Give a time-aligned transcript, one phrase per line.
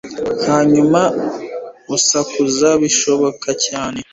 [0.47, 1.01] Hanyuma
[1.95, 3.99] usakuze bishoboka cyane